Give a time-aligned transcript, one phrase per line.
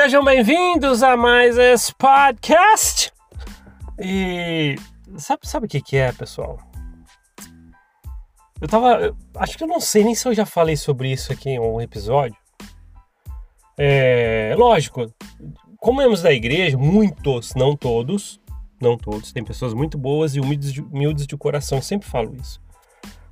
[0.00, 3.12] Sejam bem-vindos a mais esse podcast.
[3.98, 4.76] E
[5.16, 6.56] sabe, sabe o que, que é, pessoal?
[8.60, 9.00] Eu tava.
[9.00, 11.58] eu acho que eu não sei nem se eu já falei sobre isso aqui em
[11.58, 12.36] um episódio.
[13.76, 14.54] É.
[14.56, 15.12] Lógico,
[15.78, 18.40] como membros da igreja, muitos, não todos,
[18.80, 22.62] não todos, tem pessoas muito boas e humildes de, humildes de coração, sempre falo isso.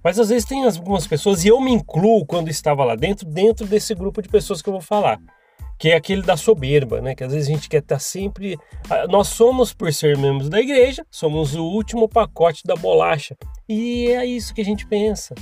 [0.02, 3.64] Mas às vezes tem algumas pessoas, e eu me incluo quando estava lá dentro, dentro
[3.68, 5.20] desse grupo de pessoas que eu vou falar
[5.78, 7.14] que é aquele da soberba, né?
[7.14, 8.56] Que às vezes a gente quer estar sempre.
[9.10, 13.36] Nós somos, por ser membros da igreja, somos o último pacote da bolacha.
[13.68, 15.34] E é isso que a gente pensa.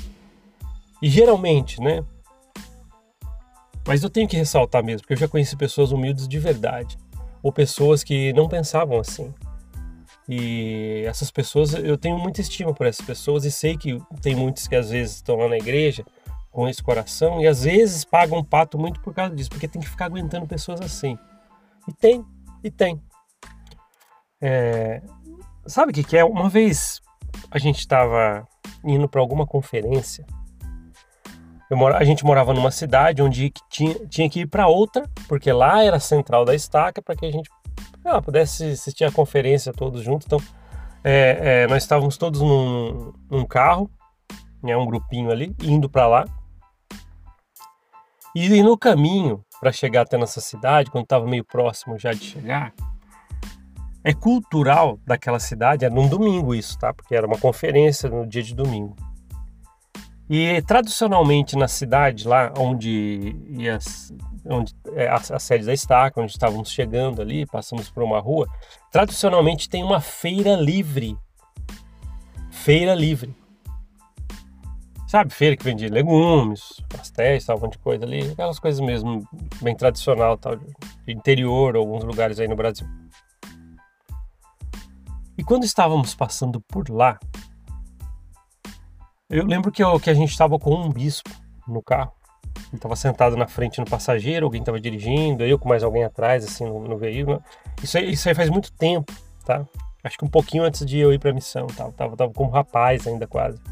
[1.01, 2.05] E geralmente, né?
[3.87, 6.97] Mas eu tenho que ressaltar mesmo, porque eu já conheci pessoas humildes de verdade,
[7.43, 9.33] ou pessoas que não pensavam assim.
[10.27, 14.67] E essas pessoas, eu tenho muita estima por essas pessoas e sei que tem muitos
[14.67, 16.03] que às vezes estão lá na igreja
[16.55, 19.83] com esse coração e às vezes pagam um pato muito por causa disso, porque tem
[19.83, 21.19] que ficar aguentando pessoas assim.
[21.89, 22.25] E tem,
[22.63, 23.03] e tem.
[24.41, 25.03] É,
[25.67, 26.25] sabe o que, que é?
[26.25, 27.01] Uma vez
[27.51, 28.47] a gente estava
[28.85, 30.25] indo para alguma conferência.
[31.73, 35.83] Mora, a gente morava numa cidade onde tinha, tinha que ir para outra, porque lá
[35.83, 37.51] era a central da estaca, para que a gente
[38.05, 40.27] ah, pudesse assistir a conferência todos juntos.
[40.27, 40.39] Então,
[41.03, 43.91] é, é, nós estávamos todos num, num carro,
[44.63, 46.25] né, um grupinho ali, indo para lá.
[48.35, 52.75] E no caminho para chegar até nossa cidade, quando estava meio próximo já de chegar,
[54.03, 56.93] é cultural daquela cidade, era num domingo isso, tá?
[56.93, 58.97] Porque era uma conferência no dia de domingo.
[60.29, 63.79] E tradicionalmente na cidade lá onde ia,
[64.47, 68.47] onde é a, a sede da estaca, onde estávamos chegando ali, passamos por uma rua,
[68.91, 71.17] tradicionalmente tem uma feira livre.
[72.51, 73.35] Feira livre.
[75.15, 78.33] Sabe, feira que vende legumes, pastéis, tal, um monte de coisa ali.
[78.33, 79.25] Aquelas coisas mesmo,
[79.63, 80.67] bem tradicional, tal, de
[81.07, 82.85] interior, alguns lugares aí no Brasil.
[85.39, 87.17] E quando estávamos passando por lá,
[89.31, 91.31] eu lembro que, eu, que a gente estava com um bispo
[91.69, 92.13] no carro.
[92.57, 96.45] Ele estava sentado na frente no passageiro, alguém estava dirigindo, eu com mais alguém atrás,
[96.45, 97.41] assim, no, no veículo.
[97.81, 99.13] Isso aí, isso aí faz muito tempo,
[99.45, 99.65] tá?
[100.03, 101.93] Acho que um pouquinho antes de eu ir para a missão, tal.
[101.93, 103.63] Tava, tava como rapaz ainda quase.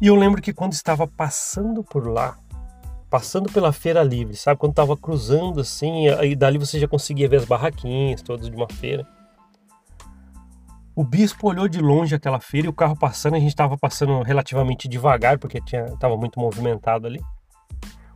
[0.00, 2.38] E eu lembro que quando estava passando por lá,
[3.10, 4.58] passando pela feira livre, sabe?
[4.58, 8.68] Quando estava cruzando assim, aí dali você já conseguia ver as barraquinhas todas de uma
[8.68, 9.06] feira.
[10.94, 14.22] O bispo olhou de longe aquela feira e o carro passando, a gente estava passando
[14.22, 17.20] relativamente devagar porque estava muito movimentado ali.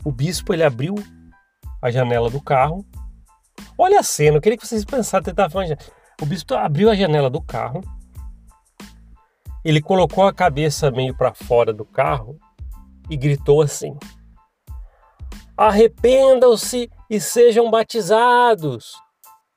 [0.05, 0.95] O bispo ele abriu
[1.83, 2.85] a janela do carro.
[3.77, 5.51] Olha a cena, eu queria que vocês pensassem, tentar.
[6.21, 7.81] O bispo abriu a janela do carro,
[9.65, 12.39] ele colocou a cabeça meio para fora do carro
[13.09, 13.97] e gritou assim:
[15.57, 18.93] Arrependam-se e sejam batizados.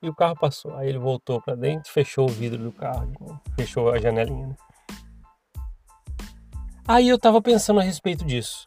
[0.00, 0.74] E o carro passou.
[0.76, 3.12] Aí ele voltou para dentro, fechou o vidro do carro,
[3.56, 4.46] fechou a janelinha.
[4.46, 4.56] Né?
[6.86, 8.64] Aí eu tava pensando a respeito disso.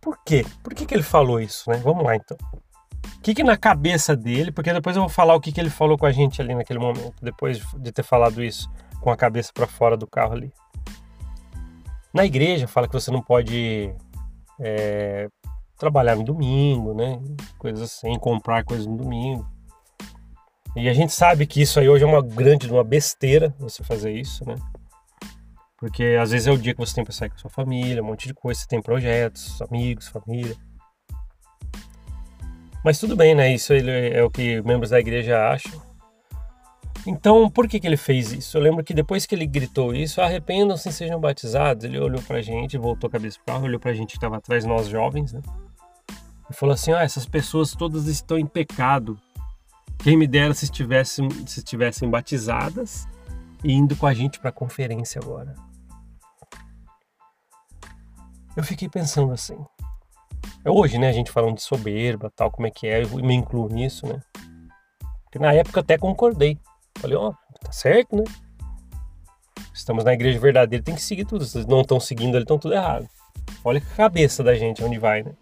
[0.00, 0.46] Por quê?
[0.62, 1.78] Por que, que ele falou isso, né?
[1.78, 2.36] Vamos lá então.
[3.16, 5.68] O que, que na cabeça dele, porque depois eu vou falar o que, que ele
[5.68, 9.50] falou com a gente ali naquele momento, depois de ter falado isso com a cabeça
[9.52, 10.52] para fora do carro ali.
[12.12, 13.94] Na igreja fala que você não pode
[14.60, 15.28] é,
[15.78, 17.20] trabalhar no domingo, né?
[17.58, 19.46] Coisas assim, comprar coisas no domingo.
[20.76, 24.12] E a gente sabe que isso aí hoje é uma grande, uma besteira você fazer
[24.12, 24.54] isso, né?
[25.76, 28.02] Porque às vezes é o dia que você tem para sair com a sua família,
[28.02, 30.54] um monte de coisa, você tem projetos, amigos, família.
[32.84, 33.52] Mas tudo bem, né?
[33.52, 35.80] Isso é o que membros da igreja acham.
[37.06, 38.56] Então, por que, que ele fez isso?
[38.56, 42.42] Eu lembro que depois que ele gritou isso, arrependam-se e sejam batizados, ele olhou pra
[42.42, 45.40] gente, voltou a cabeça pro olhou pra gente que estava atrás, nós jovens, né?
[46.50, 49.18] E falou assim: ah, essas pessoas todas estão em pecado.
[49.98, 53.06] Quem me dera se estivessem, se estivessem batizadas
[53.62, 55.54] e indo com a gente para a conferência agora.
[58.56, 59.56] Eu fiquei pensando assim.
[60.64, 63.34] É hoje, né, a gente falando de soberba, tal, como é que é, eu me
[63.34, 64.20] incluo nisso, né?
[65.24, 66.58] Porque na época até concordei.
[67.00, 68.24] Falei, ó, oh, tá certo, né?
[69.72, 71.44] Estamos na igreja verdadeira, tem que seguir tudo.
[71.44, 73.08] Se não estão seguindo, eles estão tudo errado.
[73.64, 75.32] Olha a cabeça da gente, onde vai, né?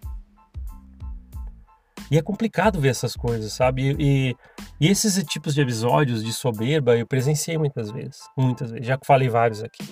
[2.11, 3.95] E é complicado ver essas coisas, sabe?
[3.99, 4.37] E,
[4.81, 8.21] e, esses tipos de episódios de soberba eu presenciei muitas vezes.
[8.37, 8.87] Muitas vezes.
[8.87, 9.85] Já falei vários aqui.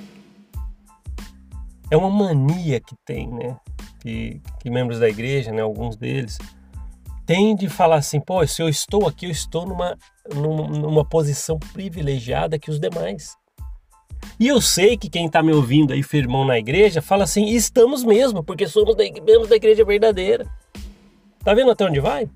[1.91, 3.57] É uma mania que tem, né?
[4.01, 5.61] Que, que membros da igreja, né?
[5.61, 6.39] Alguns deles,
[7.27, 9.99] tem de falar assim, pô, se eu estou aqui, eu estou numa,
[10.33, 13.37] numa posição privilegiada que os demais.
[14.39, 18.05] E eu sei que quem está me ouvindo aí, firmão na igreja, fala assim, estamos
[18.05, 20.47] mesmo, porque somos da, membros da igreja verdadeira.
[21.43, 22.29] Tá vendo até onde vai?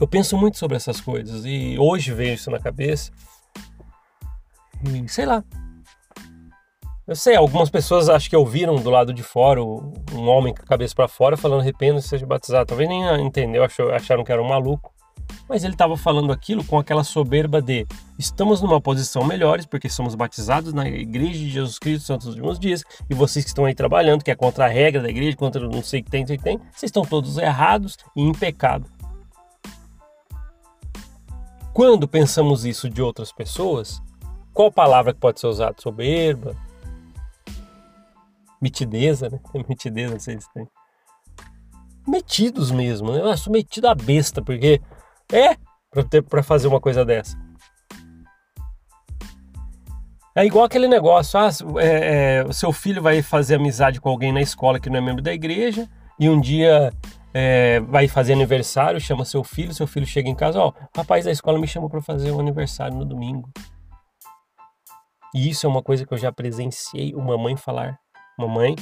[0.00, 3.12] Eu penso muito sobre essas coisas e hoje veio isso na cabeça.
[4.82, 5.44] E sei lá.
[7.06, 10.66] Eu sei, algumas pessoas acho que ouviram do lado de fora um homem com a
[10.66, 12.64] cabeça para fora falando arrependa-se seja batizado.
[12.64, 13.62] Talvez nem entendeu,
[13.94, 14.90] acharam que era um maluco.
[15.46, 17.86] Mas ele estava falando aquilo com aquela soberba de
[18.18, 22.58] estamos numa posição melhores porque somos batizados na igreja de Jesus Cristo Santos dos últimos
[22.58, 25.60] dias e vocês que estão aí trabalhando, que é contra a regra da igreja, contra
[25.68, 28.22] não sei o que tem, não sei o que tem, vocês estão todos errados e
[28.22, 28.88] em pecado.
[31.74, 34.00] Quando pensamos isso de outras pessoas,
[34.54, 35.74] qual palavra que pode ser usada?
[35.78, 36.56] Soberba?
[38.64, 39.38] Mitideza, né?
[39.68, 40.66] Mitideza, se tem.
[42.08, 43.20] Metidos mesmo, né?
[43.20, 44.80] Eu sou metido a besta, porque
[45.30, 45.56] é
[46.22, 47.36] para fazer uma coisa dessa.
[50.34, 54.32] É igual aquele negócio, ah, é, é, o seu filho vai fazer amizade com alguém
[54.32, 55.88] na escola que não é membro da igreja,
[56.18, 56.92] e um dia
[57.32, 61.24] é, vai fazer aniversário, chama seu filho, seu filho chega em casa, ó, o rapaz
[61.24, 63.48] da escola me chamou para fazer um aniversário no domingo.
[65.34, 68.00] E isso é uma coisa que eu já presenciei uma mãe falar.
[68.38, 68.76] Uma mãe,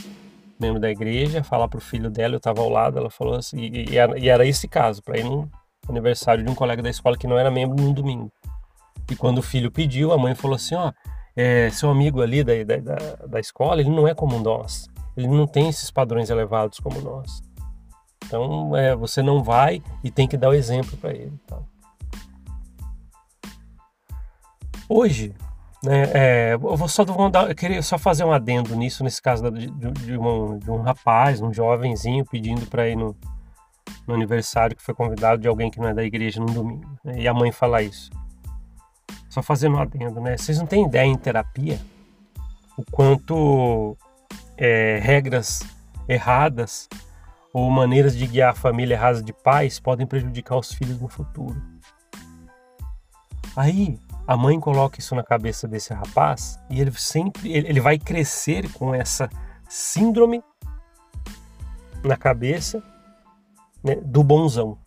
[0.58, 3.90] membro da igreja, falar pro filho dela, eu estava ao lado, ela falou assim, e,
[3.90, 5.50] e, era, e era, esse caso, para ir no
[5.88, 8.32] aniversário de um colega da escola que não era membro num domingo.
[9.10, 10.92] E quando o filho pediu, a mãe falou assim, ó,
[11.36, 14.88] é, seu amigo ali da, da, da escola, ele não é como nós.
[15.16, 17.42] Ele não tem esses padrões elevados como nós.
[18.24, 21.32] Então, é, você não vai e tem que dar o exemplo para ele.
[21.44, 21.66] Então.
[24.88, 25.34] Hoje,
[25.82, 29.20] né, é, eu vou só vou dar, eu queria só fazer um adendo nisso, nesse
[29.20, 33.16] caso de, de, um, de um rapaz, um jovenzinho pedindo para ir no,
[34.06, 36.88] no, aniversário que foi convidado de alguém que não é da igreja no domingo.
[37.04, 38.10] Né, e a mãe fala isso.
[39.28, 40.36] Só fazendo um adendo, né?
[40.36, 41.80] Vocês não têm ideia em terapia
[42.76, 43.96] o quanto
[44.56, 45.62] é, regras
[46.08, 46.88] erradas
[47.52, 51.60] ou maneiras de guiar a família erradas de pais podem prejudicar os filhos no futuro.
[53.56, 58.70] Aí a mãe coloca isso na cabeça desse rapaz e ele sempre ele vai crescer
[58.72, 59.28] com essa
[59.68, 60.42] síndrome
[62.04, 62.82] na cabeça
[63.82, 64.78] né, do bonzão.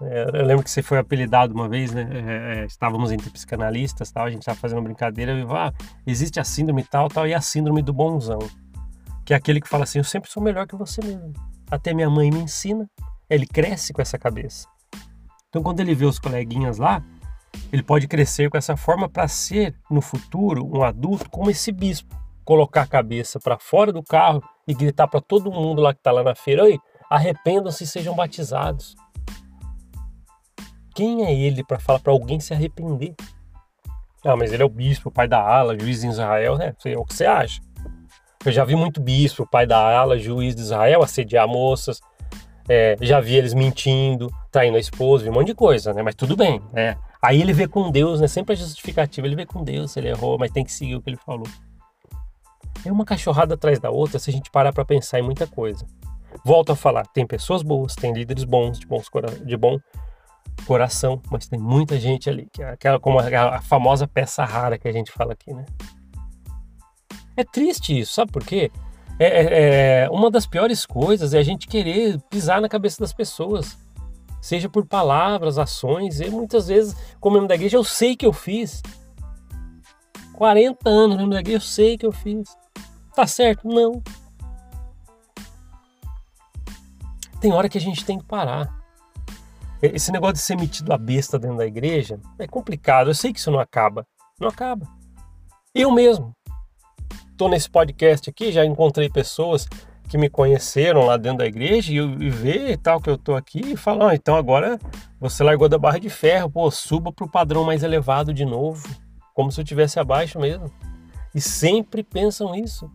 [0.00, 2.08] É, eu lembro que você foi apelidado uma vez, né?
[2.10, 5.72] É, é estávamos entre psicanalistas, tal, a gente estava fazendo brincadeira e ah,
[6.06, 8.40] existe a síndrome tal, tal e a síndrome do bonzão,
[9.24, 11.32] que é aquele que fala assim, eu sempre sou melhor que você mesmo.
[11.70, 12.86] Até minha mãe me ensina.
[13.30, 14.68] Ele cresce com essa cabeça.
[15.48, 17.02] Então, quando ele vê os coleguinhas lá,
[17.72, 22.14] ele pode crescer com essa forma para ser, no futuro, um adulto como esse bispo.
[22.44, 26.10] Colocar a cabeça para fora do carro e gritar para todo mundo lá que está
[26.10, 26.64] lá na feira:
[27.08, 28.96] arrependam-se e sejam batizados.
[30.94, 33.14] Quem é ele para falar para alguém se arrepender?
[34.24, 36.74] Ah, mas ele é o bispo, pai da ala, juiz em Israel, né?
[36.84, 37.60] É o que você acha.
[38.44, 42.00] Eu já vi muito bispo, pai da ala, juiz de Israel, assediar moças.
[42.68, 46.02] É, já vi eles mentindo, traindo a esposa, um monte de coisa, né?
[46.02, 46.96] Mas tudo bem, né?
[47.20, 48.28] Aí ele vê com Deus, né?
[48.28, 51.10] Sempre a justificativa, ele vê com Deus ele errou, mas tem que seguir o que
[51.10, 51.46] ele falou.
[52.84, 55.86] É uma cachorrada atrás da outra se a gente parar para pensar em muita coisa.
[56.44, 59.06] Volto a falar, tem pessoas boas, tem líderes bons, de, bons
[59.44, 59.78] de bom
[60.66, 64.78] coração, mas tem muita gente ali, que é aquela como a, a famosa peça rara
[64.78, 65.64] que a gente fala aqui, né?
[67.36, 68.70] É triste isso, sabe por quê?
[69.22, 73.12] É, é, é, uma das piores coisas é a gente querer pisar na cabeça das
[73.12, 73.78] pessoas,
[74.40, 78.32] seja por palavras, ações, e muitas vezes, como membro da igreja, eu sei que eu
[78.32, 78.82] fiz.
[80.32, 82.48] 40 anos membro da igreja, eu sei que eu fiz.
[83.14, 83.68] Tá certo?
[83.68, 84.02] Não.
[87.40, 88.76] Tem hora que a gente tem que parar.
[89.80, 93.08] Esse negócio de ser metido a besta dentro da igreja é complicado.
[93.10, 94.04] Eu sei que isso não acaba.
[94.40, 94.84] Não acaba.
[95.72, 96.34] Eu mesmo
[97.42, 99.66] estou nesse podcast aqui, já encontrei pessoas
[100.08, 103.34] que me conheceram lá dentro da igreja e, e vê e tal que eu tô
[103.34, 104.78] aqui e falam, ah, então agora
[105.18, 108.86] você largou da barra de ferro, pô, suba para o padrão mais elevado de novo,
[109.34, 110.70] como se eu tivesse abaixo mesmo.
[111.34, 112.88] E sempre pensam isso.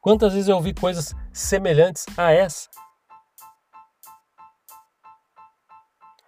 [0.00, 2.68] Quantas vezes eu ouvi coisas semelhantes a essa?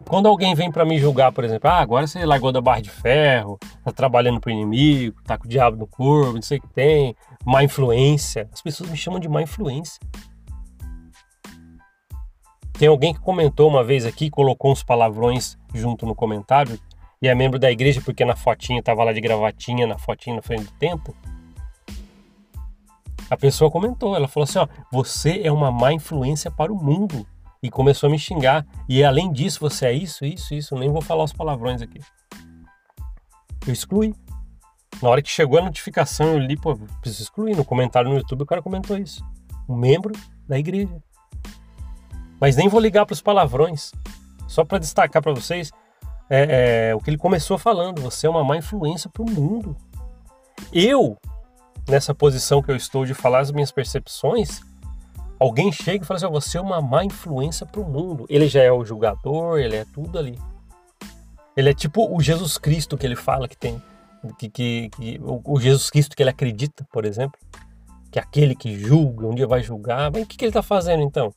[0.06, 2.90] Quando alguém vem para me julgar, por exemplo, ah, agora você largou da barra de
[2.90, 6.68] ferro, tá trabalhando pro inimigo, tá com o diabo no corpo, não sei o que
[6.68, 8.48] tem, má influência.
[8.52, 9.98] As pessoas me chamam de má influência.
[12.74, 16.78] Tem alguém que comentou uma vez aqui, colocou uns palavrões junto no comentário,
[17.22, 20.42] e é membro da igreja porque na fotinha tava lá de gravatinha, na fotinha na
[20.42, 21.14] frente do templo.
[23.30, 27.26] A pessoa comentou, ela falou assim: ó, você é uma má influência para o mundo
[27.64, 28.66] e começou a me xingar.
[28.86, 30.76] E além disso, você é isso, isso, isso.
[30.76, 31.98] Nem vou falar os palavrões aqui.
[33.66, 34.14] Eu excluí.
[35.02, 37.56] Na hora que chegou a notificação, eu li, pô, preciso excluir.
[37.56, 39.24] No comentário no YouTube, o cara comentou isso.
[39.66, 40.12] Um membro
[40.46, 41.02] da igreja.
[42.38, 43.92] Mas nem vou ligar para os palavrões.
[44.46, 45.72] Só para destacar para vocês
[46.28, 48.02] é, é, o que ele começou falando.
[48.02, 49.74] Você é uma má influência para o mundo.
[50.70, 51.16] Eu,
[51.88, 54.60] nessa posição que eu estou de falar as minhas percepções,
[55.38, 58.26] alguém chega e fala assim: você é uma má influência para o mundo.
[58.28, 60.38] Ele já é o julgador, ele é tudo ali.
[61.56, 63.80] Ele é tipo o Jesus Cristo que ele fala que tem.
[64.38, 67.38] Que, que, que o Jesus Cristo que ele acredita, por exemplo.
[68.10, 70.10] Que é aquele que julga, um dia vai julgar.
[70.10, 71.32] Mas o que, que ele está fazendo então?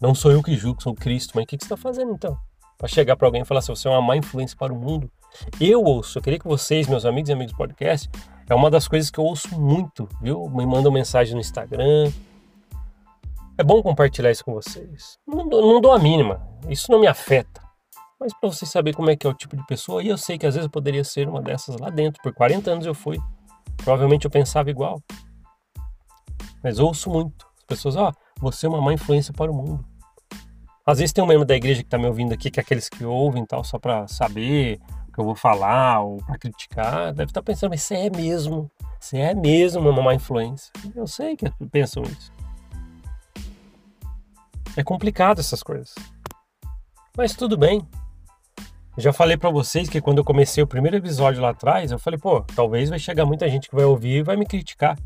[0.00, 1.32] Não sou eu que julgo, sou Cristo.
[1.34, 2.36] Mas o que, que você está fazendo então?
[2.76, 5.10] Para chegar para alguém e falar assim: você é uma má influência para o mundo.
[5.60, 8.10] Eu ouço, eu queria que vocês, meus amigos e amigos do podcast,
[8.48, 10.48] é uma das coisas que eu ouço muito, viu?
[10.50, 12.10] Me mandam mensagem no Instagram.
[13.60, 15.18] É bom compartilhar isso com vocês.
[15.26, 17.60] Não, não dou a mínima, isso não me afeta.
[18.18, 20.38] Mas para vocês saberem como é que é o tipo de pessoa, e eu sei
[20.38, 22.22] que às vezes eu poderia ser uma dessas lá dentro.
[22.22, 23.18] Por 40 anos eu fui.
[23.76, 25.02] Provavelmente eu pensava igual.
[26.64, 27.46] Mas ouço muito.
[27.58, 29.84] As pessoas, ó, oh, você é uma má influência para o mundo.
[30.86, 32.88] Às vezes tem um membro da igreja que está me ouvindo aqui, que é aqueles
[32.88, 37.12] que ouvem tal, só para saber o que eu vou falar ou para criticar.
[37.12, 40.72] Deve estar tá pensando, mas você é mesmo, você é mesmo uma má influência.
[40.96, 42.39] Eu sei que pensam isso.
[44.80, 45.94] É complicado essas coisas.
[47.14, 47.86] Mas tudo bem,
[48.96, 52.18] já falei para vocês que quando eu comecei o primeiro episódio lá atrás, eu falei,
[52.18, 54.98] pô, talvez vai chegar muita gente que vai ouvir e vai me criticar.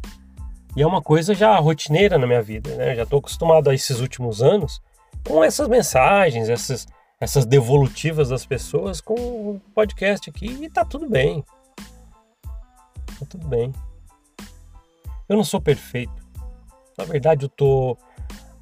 [0.76, 2.92] E é uma coisa já rotineira na minha vida, né?
[2.92, 4.80] Eu já tô acostumado a esses últimos anos
[5.26, 6.86] com essas mensagens, essas,
[7.20, 11.44] essas devolutivas das pessoas com o podcast aqui e tá tudo bem.
[13.18, 13.72] Tá tudo bem.
[15.28, 16.14] Eu não sou perfeito.
[16.96, 17.98] Na verdade, eu tô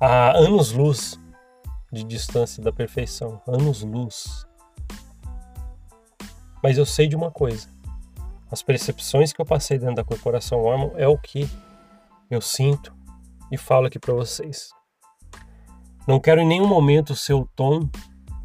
[0.03, 1.17] a anos-luz
[1.93, 3.41] de distância da perfeição.
[3.47, 4.45] Anos-luz.
[6.61, 7.69] Mas eu sei de uma coisa:
[8.51, 11.49] as percepções que eu passei dentro da corporação Ormond é o que
[12.29, 12.93] eu sinto
[13.53, 14.71] e falo aqui para vocês.
[16.09, 17.89] Não quero em nenhum momento ser o tom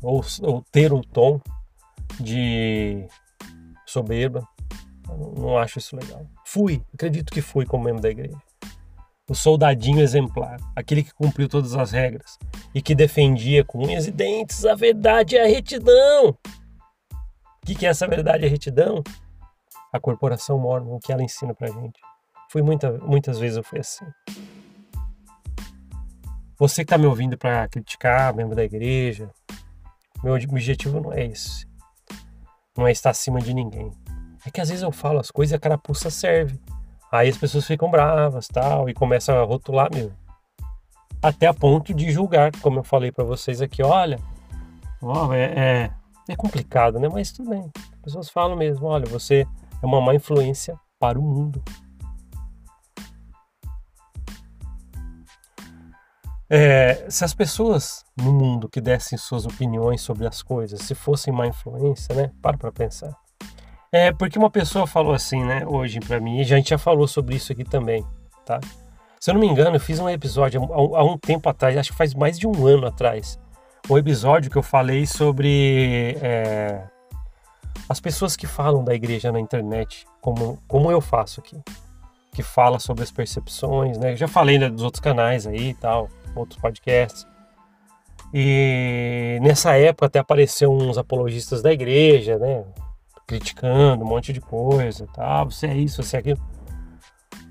[0.04, 1.42] ou, ou ter o tom
[2.20, 3.08] de
[3.84, 4.48] soberba.
[5.08, 6.24] Não, não acho isso legal.
[6.46, 8.38] Fui, acredito que fui como membro da igreja.
[9.29, 12.38] O soldadinho exemplar, aquele que cumpriu todas as regras
[12.74, 16.38] e que defendia com unhas e dentes a verdade e a retidão
[17.67, 19.03] que, que é essa verdade e retidão?
[19.91, 22.00] A corporação mormon, o que ela ensina pra gente.
[22.50, 24.05] Fui muita, muitas vezes eu fui assim.
[26.57, 29.29] Você que está me ouvindo para criticar, membro da igreja,
[30.24, 31.67] meu objetivo não é esse.
[32.77, 33.91] Não é estar acima de ninguém.
[34.46, 36.57] É que às vezes eu falo as coisas e a carapuça serve.
[37.12, 40.16] Aí as pessoas ficam bravas tal e começam a rotular mesmo.
[41.22, 44.20] Até a ponto de julgar, como eu falei para vocês aqui, olha,
[45.34, 45.92] é, é,
[46.30, 47.10] é complicado, né?
[47.10, 47.72] Mas tudo bem.
[47.94, 49.48] As pessoas falam mesmo: olha, você
[49.82, 51.64] é uma má influência para o mundo.
[56.50, 61.34] É, se as pessoas no mundo que dessem suas opiniões sobre as coisas, se fossem
[61.34, 62.32] má influência, né?
[62.42, 63.14] Para para pensar.
[63.98, 65.66] É porque uma pessoa falou assim, né?
[65.66, 68.06] Hoje para mim, e a gente já falou sobre isso aqui também,
[68.46, 68.60] tá?
[69.20, 71.98] Se eu não me engano, eu fiz um episódio há um tempo atrás, acho que
[71.98, 73.39] faz mais de um ano atrás,
[73.89, 76.84] um episódio que eu falei sobre é,
[77.89, 81.60] as pessoas que falam da igreja na internet, como, como eu faço aqui,
[82.34, 84.12] que fala sobre as percepções, né?
[84.12, 87.25] Eu já falei né, dos outros canais aí e tal, outros podcasts.
[88.32, 92.63] E nessa época até apareceu uns apologistas da igreja, né?
[93.27, 95.43] Criticando um monte de coisa, tá?
[95.43, 96.39] Você é isso, você é aquilo.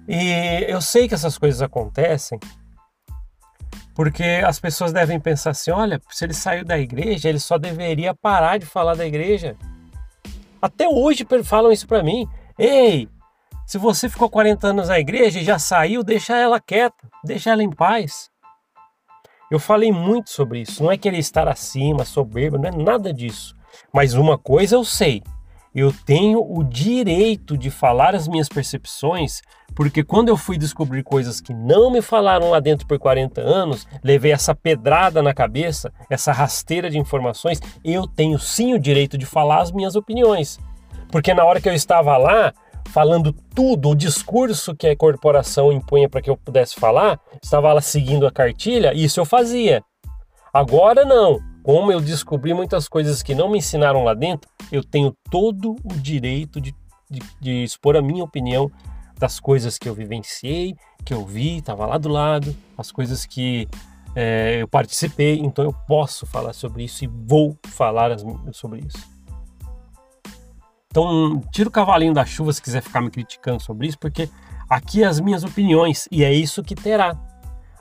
[0.08, 2.38] E eu sei que essas coisas acontecem
[3.96, 8.14] porque as pessoas devem pensar assim: olha, se ele saiu da igreja, ele só deveria
[8.14, 9.56] parar de falar da igreja.
[10.60, 12.28] Até hoje falam isso para mim.
[12.58, 13.08] Ei,
[13.66, 17.62] se você ficou 40 anos na igreja e já saiu, deixa ela quieta, deixa ela
[17.62, 18.30] em paz.
[19.50, 20.82] Eu falei muito sobre isso.
[20.82, 23.56] Não é querer estar acima, soberbo, não é nada disso.
[23.94, 25.22] Mas uma coisa eu sei:
[25.76, 29.42] eu tenho o direito de falar as minhas percepções,
[29.74, 33.86] porque quando eu fui descobrir coisas que não me falaram lá dentro por 40 anos,
[34.02, 39.26] levei essa pedrada na cabeça, essa rasteira de informações, eu tenho sim o direito de
[39.26, 40.58] falar as minhas opiniões.
[41.12, 42.54] Porque na hora que eu estava lá,
[42.86, 47.82] falando tudo, o discurso que a corporação impunha para que eu pudesse falar, estava lá
[47.82, 49.82] seguindo a cartilha, isso eu fazia.
[50.54, 51.38] Agora não.
[51.66, 55.94] Como eu descobri muitas coisas que não me ensinaram lá dentro, eu tenho todo o
[55.94, 56.72] direito de,
[57.10, 58.70] de, de expor a minha opinião
[59.18, 63.66] das coisas que eu vivenciei, que eu vi, estava lá do lado, as coisas que
[64.14, 69.04] é, eu participei, então eu posso falar sobre isso e vou falar as, sobre isso.
[70.88, 74.30] Então, tira o cavalinho da chuva se quiser ficar me criticando sobre isso, porque
[74.70, 77.18] aqui é as minhas opiniões e é isso que terá.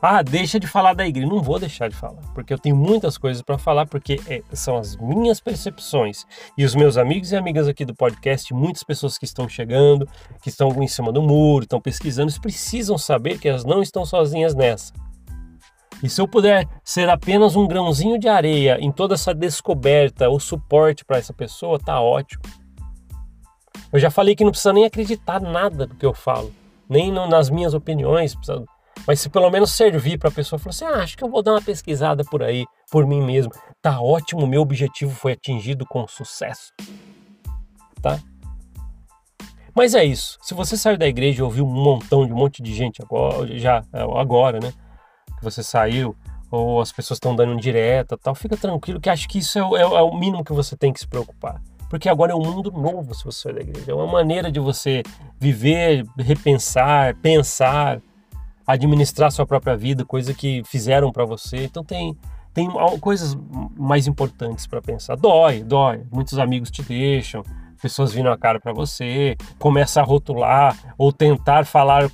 [0.02, 1.28] Ah, deixa de falar da igreja.
[1.28, 4.78] Não vou deixar de falar, porque eu tenho muitas coisas para falar, porque é, são
[4.78, 6.26] as minhas percepções.
[6.58, 10.08] E os meus amigos e amigas aqui do podcast, muitas pessoas que estão chegando,
[10.42, 14.54] que estão em cima do muro, estão pesquisando, precisam saber que elas não estão sozinhas
[14.54, 14.94] nessa.
[16.04, 20.40] E se eu puder ser apenas um grãozinho de areia em toda essa descoberta, o
[20.40, 22.44] suporte para essa pessoa, tá ótimo.
[23.92, 26.54] Eu já falei que não precisa nem acreditar nada do que eu falo,
[26.88, 28.66] nem nas minhas opiniões, precisa
[29.08, 31.44] mas se pelo menos servir para a pessoa falar assim, ah, acho que eu vou
[31.44, 33.52] dar uma pesquisada por aí, por mim mesmo.
[33.82, 36.74] Tá ótimo, meu objetivo foi atingido com sucesso.
[38.02, 38.20] Tá?
[39.76, 40.38] Mas é isso.
[40.42, 43.58] Se você saiu da igreja e ouviu um montão de um monte de gente agora,
[43.58, 44.72] já agora, né?
[45.38, 46.16] Que você saiu,
[46.50, 49.84] ou as pessoas estão dando direta tal, fica tranquilo que acho que isso é, é,
[49.84, 51.62] é, o mínimo que você tem que se preocupar.
[51.90, 53.92] Porque agora é um mundo novo se você sair da igreja.
[53.92, 55.04] É uma maneira de você
[55.40, 58.02] viver, repensar, pensar,
[58.66, 61.64] administrar sua própria vida, coisa que fizeram para você.
[61.66, 62.18] Então tem
[62.54, 62.70] tem
[63.02, 63.38] coisas
[63.78, 65.18] mais importantes para pensar.
[65.18, 66.04] Dói, dói.
[66.10, 67.44] Muitos amigos te deixam,
[67.82, 72.10] pessoas vindo a cara para você, começa a rotular ou tentar falar,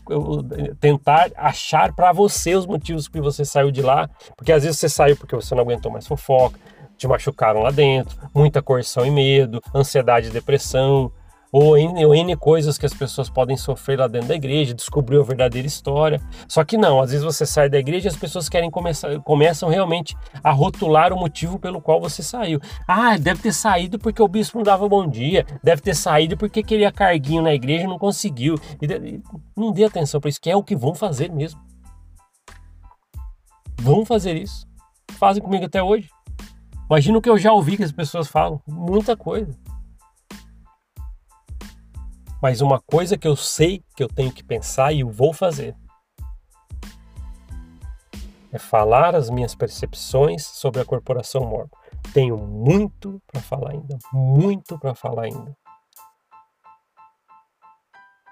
[0.80, 4.90] tentar achar para você os motivos que você saiu de lá, porque às vezes você
[4.90, 6.60] saiu porque você não aguentou mais fofoca,
[6.98, 11.12] te machucaram lá dentro, muita coerção e medo, ansiedade e depressão,
[11.52, 15.20] ou N, ou N coisas que as pessoas podem sofrer lá dentro da igreja, descobrir
[15.20, 16.22] a verdadeira história.
[16.48, 19.70] Só que não, às vezes você sai da igreja e as pessoas querem começar, começam
[19.70, 22.60] realmente a rotular o motivo pelo qual você saiu.
[22.88, 26.64] Ah, deve ter saído porque o bispo não dava bom dia, deve ter saído porque
[26.64, 28.56] queria carguinho na igreja e não conseguiu.
[28.82, 29.22] E
[29.58, 31.60] não dê atenção para isso, que é o que vão fazer mesmo.
[33.82, 34.68] Vão fazer isso.
[35.18, 36.10] Fazem comigo até hoje.
[36.90, 38.62] Imagina o que eu já ouvi que as pessoas falam.
[38.68, 39.58] Muita coisa.
[42.42, 45.76] Mas uma coisa que eu sei que eu tenho que pensar e eu vou fazer
[48.52, 51.70] é falar as minhas percepções sobre a corporação Mormon.
[52.14, 55.56] Tenho muito para falar ainda, muito para falar ainda.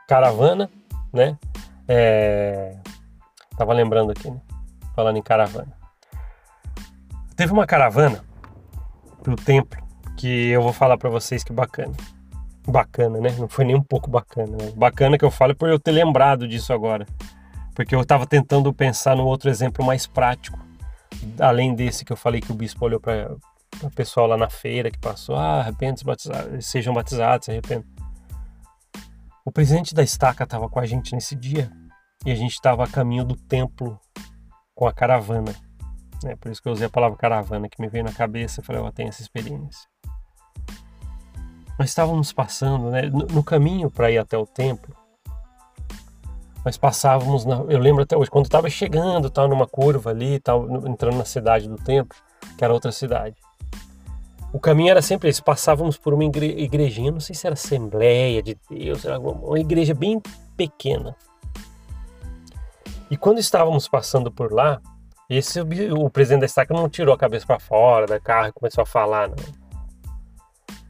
[0.08, 0.69] Caravana,
[1.13, 1.38] né?
[1.88, 2.78] É...
[3.56, 4.41] Tava lembrando aqui, né?
[4.95, 5.78] Falando em caravana.
[7.36, 8.26] Teve uma caravana
[9.22, 9.80] pro templo
[10.17, 11.95] que eu vou falar para vocês que bacana
[12.67, 13.36] bacana, né?
[13.38, 14.58] Não foi nem um pouco bacana.
[14.58, 14.72] Né?
[14.76, 17.06] Bacana que eu falo por eu ter lembrado disso agora.
[17.74, 20.60] Porque eu estava tentando pensar num outro exemplo mais prático.
[21.39, 23.36] Além desse que eu falei que o bispo olhou para
[23.82, 27.86] o pessoal lá na feira que passou, ah, arrependam-se, batizados, sejam batizados, se arrependam.
[29.45, 31.72] O presidente da estaca estava com a gente nesse dia
[32.26, 34.00] e a gente estava a caminho do templo
[34.76, 35.54] com a caravana.
[36.24, 36.36] Né?
[36.36, 38.60] Por isso que eu usei a palavra caravana que me veio na cabeça.
[38.60, 39.89] Eu falei, eu tenho essa experiência
[41.80, 44.94] nós estávamos passando, né, no, no caminho para ir até o templo,
[46.65, 50.42] nós passávamos, na, eu lembro até hoje, quando estava chegando, estava numa curva ali,
[50.86, 52.18] entrando na cidade do templo,
[52.58, 53.38] que era outra cidade.
[54.52, 58.44] O caminho era sempre esse, passávamos por uma igre, igrejinha, não sei se era Assembleia
[58.44, 60.22] de Deus, era uma igreja bem
[60.58, 61.15] pequena.
[63.10, 64.82] E quando estávamos passando por lá,
[65.30, 68.82] esse o presidente da estaca não tirou a cabeça para fora da carro e começou
[68.82, 69.59] a falar, não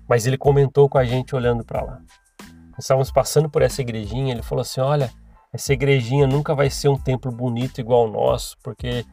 [0.10, 2.02] mas ele comentou com a gente olhando para lá.
[2.72, 5.12] Nós estávamos passando por essa igrejinha, ele falou assim: "Olha,
[5.54, 9.06] essa igrejinha nunca vai ser um templo bonito igual o nosso, porque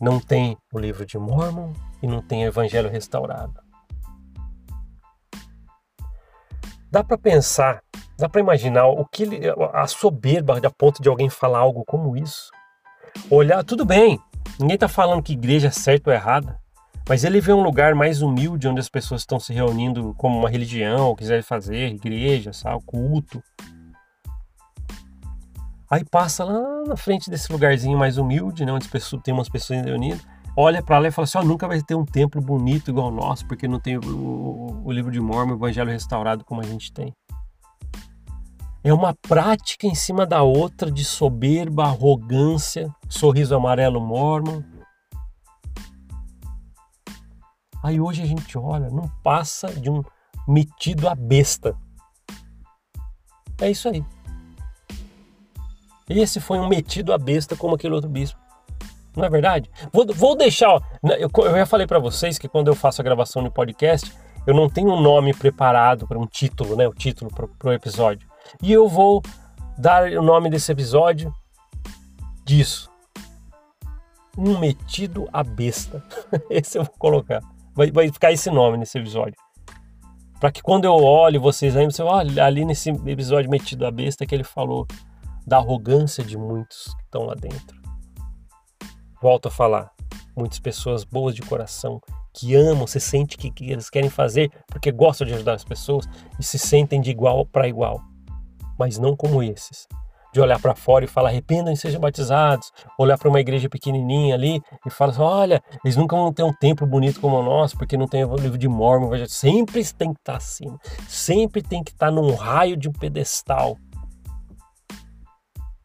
[0.00, 3.60] não tem o livro de Mormon e não tem o evangelho restaurado".
[6.90, 7.82] Dá para pensar,
[8.16, 9.24] dá para imaginar o que
[9.74, 12.50] a soberba da ponto de alguém falar algo como isso.
[13.28, 14.18] Olhar, tudo bem,
[14.60, 16.58] ninguém está falando que igreja é certa ou errada.
[17.08, 20.50] Mas ele vê um lugar mais humilde onde as pessoas estão se reunindo como uma
[20.50, 23.42] religião, quiserem fazer, igreja, sabe, culto.
[25.90, 29.82] Aí passa lá na frente desse lugarzinho mais humilde, né, onde pessoas, tem umas pessoas
[29.82, 30.20] reunidas,
[30.54, 33.10] olha para lá e fala assim: oh, nunca vai ter um templo bonito igual o
[33.10, 36.64] nosso, porque não tem o, o, o livro de Mormon, o evangelho restaurado como a
[36.64, 37.14] gente tem.
[38.84, 44.62] É uma prática em cima da outra de soberba, arrogância, sorriso amarelo mormon
[47.82, 50.02] Aí hoje a gente olha, não passa de um
[50.46, 51.76] metido a besta.
[53.60, 54.04] É isso aí.
[56.08, 58.38] Esse foi um metido a besta como aquele outro bispo.
[59.14, 59.70] Não é verdade?
[59.92, 60.70] Vou, vou deixar.
[60.70, 63.50] Ó, né, eu, eu já falei para vocês que quando eu faço a gravação no
[63.50, 64.12] podcast,
[64.46, 66.88] eu não tenho um nome preparado para um título, né?
[66.88, 68.28] O título para o episódio.
[68.62, 69.22] E eu vou
[69.76, 71.34] dar o nome desse episódio
[72.44, 72.90] disso.
[74.36, 76.02] Um metido a besta.
[76.48, 77.42] Esse eu vou colocar.
[77.78, 79.36] Vai, vai ficar esse nome nesse episódio.
[80.40, 84.26] Para que quando eu olho vocês aí, você olha ali nesse episódio metido a besta
[84.26, 84.84] que ele falou
[85.46, 87.80] da arrogância de muitos que estão lá dentro.
[89.22, 89.92] Volto a falar,
[90.36, 92.00] muitas pessoas boas de coração
[92.34, 96.04] que amam, se sente que, que eles querem fazer porque gostam de ajudar as pessoas
[96.36, 98.00] e se sentem de igual para igual,
[98.76, 99.86] mas não como esses.
[100.38, 102.70] De olhar para fora e falar, arrependam e sejam batizados.
[102.96, 106.52] Olhar para uma igreja pequenininha ali e falar assim, olha, eles nunca vão ter um
[106.52, 109.10] templo bonito como o nosso, porque não tem o livro de Mormon.
[109.26, 110.78] Sempre tem que estar acima.
[111.08, 113.76] Sempre tem que estar num raio de um pedestal.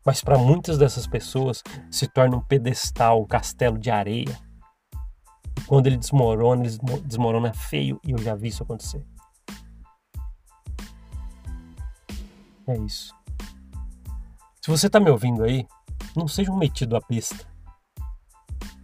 [0.06, 4.38] Mas para muitas dessas pessoas se torna um pedestal, um castelo de areia.
[5.58, 9.04] E quando ele desmorona, ele desmorona feio e eu já vi isso acontecer.
[12.68, 13.23] É isso.
[14.64, 15.68] Se você está me ouvindo aí,
[16.16, 17.46] não seja um metido à pista.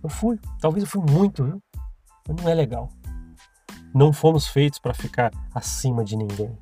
[0.03, 1.63] Eu fui, talvez eu fui muito, viu?
[2.27, 2.89] Mas não é legal.
[3.95, 6.53] Não fomos feitos para ficar acima de ninguém.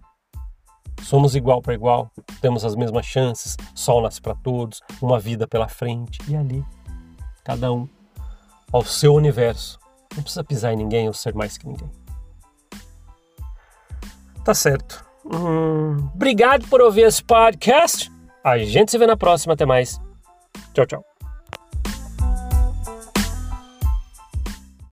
[1.01, 5.67] Somos igual para igual, temos as mesmas chances, sol nasce para todos, uma vida pela
[5.67, 6.63] frente e ali,
[7.43, 7.89] cada um
[8.71, 9.79] ao seu universo.
[10.15, 11.89] Não precisa pisar em ninguém ou ser mais que ninguém.
[14.45, 15.03] Tá certo.
[15.25, 18.15] Hum, obrigado por ouvir esse podcast.
[18.43, 19.53] A gente se vê na próxima.
[19.53, 19.99] Até mais.
[20.73, 21.16] Tchau, tchau.